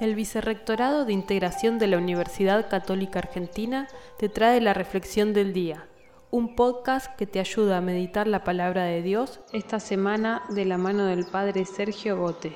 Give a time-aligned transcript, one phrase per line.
[0.00, 3.86] El Vicerrectorado de Integración de la Universidad Católica Argentina
[4.18, 5.88] te trae la Reflexión del Día,
[6.30, 10.78] un podcast que te ayuda a meditar la palabra de Dios esta semana de la
[10.78, 12.52] mano del Padre Sergio Gote.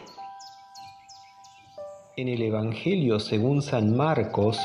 [2.17, 4.59] En el Evangelio según San Marcos,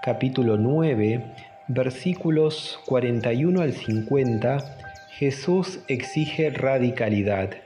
[0.00, 1.34] capítulo 9,
[1.66, 4.76] versículos 41 al 50,
[5.18, 7.56] Jesús exige radicalidad.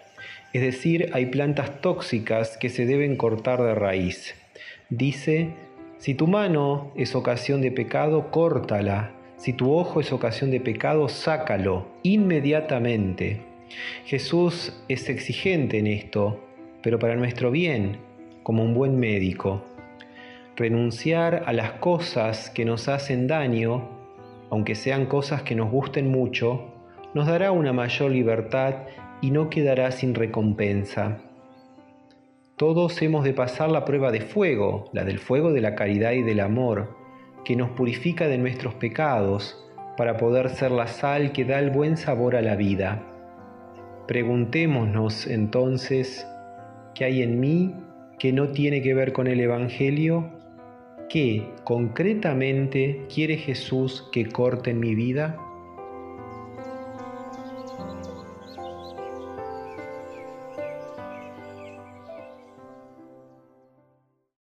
[0.55, 4.35] Es decir, hay plantas tóxicas que se deben cortar de raíz.
[4.91, 5.55] Dice,
[5.99, 9.13] si tu mano es ocasión de pecado, córtala.
[9.37, 13.41] Si tu ojo es ocasión de pecado, sácalo inmediatamente.
[14.05, 16.41] Jesús es exigente en esto,
[16.83, 17.99] pero para nuestro bien,
[18.43, 19.65] como un buen médico.
[20.57, 23.89] Renunciar a las cosas que nos hacen daño,
[24.51, 26.73] aunque sean cosas que nos gusten mucho,
[27.15, 28.75] nos dará una mayor libertad
[29.21, 31.19] y no quedará sin recompensa.
[32.57, 36.23] Todos hemos de pasar la prueba de fuego, la del fuego de la caridad y
[36.23, 36.97] del amor,
[37.45, 39.61] que nos purifica de nuestros pecados
[39.97, 43.03] para poder ser la sal que da el buen sabor a la vida.
[44.07, 46.29] Preguntémonos entonces,
[46.95, 47.75] ¿qué hay en mí
[48.21, 50.31] que no tiene que ver con el Evangelio?
[51.09, 55.37] ¿Qué concretamente quiere Jesús que corte en mi vida?